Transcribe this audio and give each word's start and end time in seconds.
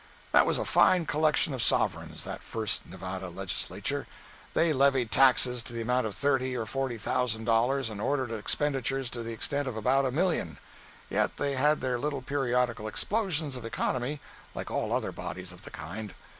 That 0.31 0.47
was 0.47 0.57
a 0.57 0.65
fine 0.65 1.05
collection 1.05 1.53
of 1.53 1.61
sovereigns, 1.61 2.23
that 2.23 2.41
first 2.41 2.87
Nevada 2.87 3.29
legislature. 3.29 4.07
They 4.55 4.73
levied 4.73 5.11
taxes 5.11 5.61
to 5.61 5.73
the 5.73 5.81
amount 5.81 6.07
of 6.07 6.15
thirty 6.15 6.57
or 6.57 6.65
forty 6.65 6.97
thousand 6.97 7.45
dollars 7.45 7.87
and 7.91 8.01
ordered 8.01 8.31
expenditures 8.31 9.11
to 9.11 9.21
the 9.21 9.31
extent 9.31 9.67
of 9.67 9.77
about 9.77 10.05
a 10.07 10.11
million. 10.11 10.57
Yet 11.07 11.37
they 11.37 11.53
had 11.53 11.81
their 11.81 11.99
little 11.99 12.23
periodical 12.23 12.87
explosions 12.87 13.55
of 13.55 13.63
economy 13.63 14.19
like 14.55 14.71
all 14.71 14.91
other 14.91 15.11
bodies 15.11 15.51
of 15.51 15.65
the 15.65 15.69
kind. 15.69 16.15